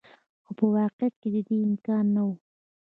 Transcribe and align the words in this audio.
خو 0.43 0.51
په 0.59 0.65
واقعیت 0.75 1.13
کې 1.21 1.29
د 1.35 1.37
دې 1.47 1.57
امکان 1.67 2.05
نه 2.15 2.21
و. 2.27 2.29